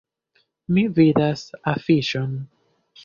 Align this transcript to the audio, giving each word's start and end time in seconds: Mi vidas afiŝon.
Mi 0.77 0.85
vidas 0.99 1.43
afiŝon. 1.73 2.33